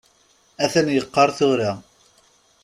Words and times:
Atan 0.63 0.87
yeqqaṛ 0.91 1.29
tura. 1.37 1.71